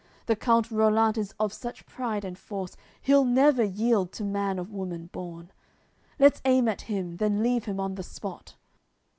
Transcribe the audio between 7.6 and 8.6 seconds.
him on the spot!"